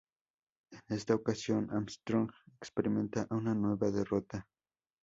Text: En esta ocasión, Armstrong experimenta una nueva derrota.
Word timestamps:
En 0.71 0.81
esta 0.97 1.13
ocasión, 1.13 1.69
Armstrong 1.69 2.31
experimenta 2.59 3.27
una 3.29 3.53
nueva 3.53 3.91
derrota. 3.91 4.47